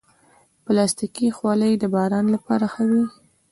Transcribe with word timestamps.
پلاستيکي 0.63 1.27
خولۍ 1.37 1.73
د 1.79 1.83
باران 1.93 2.25
لپاره 2.35 2.65
ښه 2.73 2.83
وي. 2.89 3.03